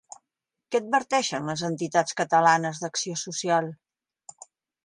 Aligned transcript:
Què 0.75 0.79
adverteixen 0.83 1.51
les 1.51 1.63
Entitats 1.69 2.17
Catalanes 2.23 2.81
d'Acció 2.87 3.19
Social? 3.27 3.73